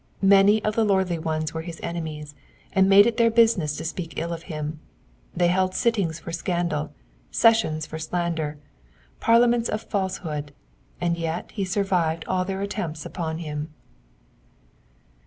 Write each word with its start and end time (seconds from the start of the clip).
Many 0.23 0.63
of 0.63 0.75
the 0.75 0.83
lordly 0.83 1.19
ones 1.19 1.53
were 1.53 1.61
his 1.61 1.79
enemies, 1.83 2.33
and 2.73 2.89
made 2.89 3.05
it 3.05 3.17
their 3.17 3.29
busi 3.29 3.59
ness 3.59 3.77
to 3.77 3.85
speak 3.85 4.15
ill 4.17 4.33
of 4.33 4.41
him; 4.49 4.79
they 5.37 5.45
held 5.49 5.75
sittings 5.75 6.17
for 6.19 6.31
scandal, 6.31 6.91
sessions 7.29 7.85
for 7.85 7.99
slander, 7.99 8.57
parliaments 9.19 9.69
of 9.69 9.83
falsehood, 9.83 10.53
and 10.99 11.19
yet 11.19 11.51
he 11.51 11.63
survived 11.63 12.25
all 12.27 12.43
their 12.43 12.61
attempts 12.61 13.05
upon 13.05 13.37
him. 13.37 13.69